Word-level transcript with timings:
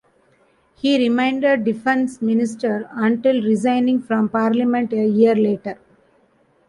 He 0.73 0.97
remained 0.97 1.43
Defence 1.63 2.23
Minister, 2.23 2.87
until 2.89 3.39
resigning 3.43 4.01
from 4.01 4.29
parliament 4.29 4.91
a 4.93 5.05
year 5.05 5.35
later. 5.35 5.77